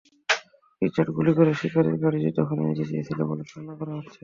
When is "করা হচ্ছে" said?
3.79-4.17